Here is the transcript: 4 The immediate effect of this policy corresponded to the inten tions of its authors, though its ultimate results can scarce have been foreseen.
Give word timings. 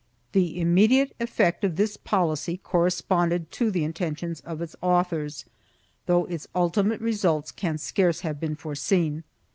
4 0.33 0.39
The 0.41 0.59
immediate 0.59 1.13
effect 1.19 1.63
of 1.63 1.75
this 1.75 1.95
policy 1.95 2.57
corresponded 2.57 3.51
to 3.51 3.69
the 3.69 3.81
inten 3.83 4.17
tions 4.17 4.39
of 4.41 4.59
its 4.59 4.75
authors, 4.81 5.45
though 6.07 6.25
its 6.25 6.47
ultimate 6.55 7.01
results 7.01 7.51
can 7.51 7.77
scarce 7.77 8.21
have 8.21 8.39
been 8.39 8.55
foreseen. 8.55 9.23